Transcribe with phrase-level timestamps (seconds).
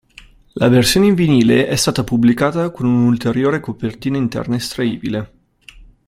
[0.53, 5.33] La versione in vinile è stata pubblicata con un'ulteriore copertina interna estraibile.